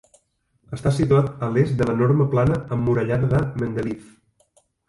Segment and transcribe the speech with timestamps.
[0.77, 4.13] Està situat a l'est de l'enorme plana emmurallada de Mendeleev.